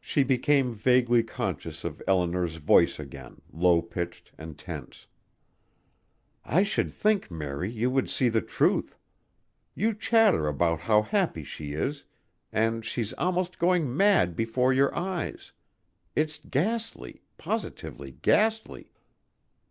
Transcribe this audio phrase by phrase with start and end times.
[0.00, 5.06] She became vaguely conscious of Eleanor's voice again, low pitched and tense.
[6.46, 8.96] "I should think, Mary, you would see the truth.
[9.74, 12.06] You chatter about how happy she is
[12.54, 15.52] and she's almost going mad before your eyes.
[16.16, 18.92] It's ghastly positively ghastly."